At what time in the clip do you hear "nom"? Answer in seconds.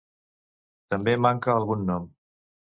1.93-2.11